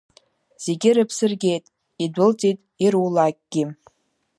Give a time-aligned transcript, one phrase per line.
[0.63, 1.65] Зегьы рыԥсы ргеит,
[2.03, 3.63] идәылҵит ирулакгьы.